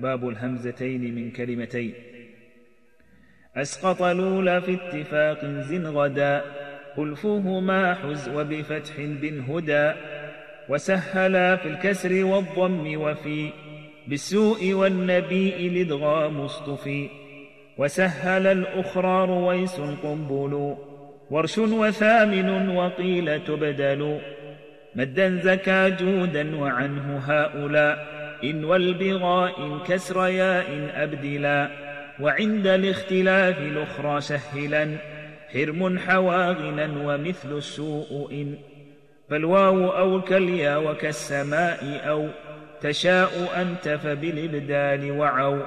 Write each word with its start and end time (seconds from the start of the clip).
باب 0.00 0.28
الهمزتين 0.28 1.14
من 1.14 1.30
كلمتين. 1.30 1.94
أسقط 3.56 4.02
الأولى 4.02 4.60
في 4.60 4.74
اتفاق 4.74 5.44
زن 5.44 5.86
غدا 5.86 6.44
خلفهما 6.96 7.94
حز 7.94 8.28
وبفتح 8.28 8.94
بن 8.98 9.40
هدى. 9.40 9.92
وسهلا 10.68 11.56
في 11.56 11.68
الكسر 11.68 12.24
والضم 12.24 13.00
وفي 13.00 13.50
بالسوء 14.08 14.72
والنبيء 14.72 15.70
لدغام 15.70 16.40
اصطفي 16.40 17.08
وسهل 17.78 18.46
الأخرى 18.46 19.26
رويس 19.26 19.80
قنبل 19.80 20.76
ورش 21.30 21.58
وثامن 21.58 22.68
وقيل 22.68 23.44
تبدل. 23.44 24.20
مدا 24.94 25.36
زكى 25.36 25.90
جودا 25.90 26.56
وعنه 26.56 27.18
هؤلاء. 27.18 28.19
إن 28.44 28.64
والبغاء 28.64 29.78
كسر 29.86 30.26
ياء 30.26 30.90
أبدلا 30.94 31.70
وعند 32.20 32.66
الاختلاف 32.66 33.58
الأخرى 33.58 34.20
سهلا 34.20 34.96
حرم 35.52 35.98
حواغنا 35.98 36.86
ومثل 37.04 37.56
السوء 37.56 38.28
إن 38.32 38.54
فالواو 39.30 39.90
أو 39.90 40.22
كاليا 40.22 40.76
وكالسماء 40.76 42.00
أو 42.08 42.28
تشاء 42.80 43.62
أنت 43.62 43.88
فبالإبدال 43.88 45.10
وعو 45.10 45.58